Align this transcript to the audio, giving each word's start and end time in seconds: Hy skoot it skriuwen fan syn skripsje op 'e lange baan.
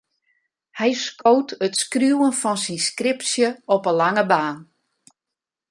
Hy 0.79 0.91
skoot 1.05 1.49
it 1.65 1.73
skriuwen 1.83 2.33
fan 2.41 2.59
syn 2.63 2.79
skripsje 2.87 3.47
op 3.75 3.83
'e 3.85 3.93
lange 4.01 4.25
baan. 4.31 4.57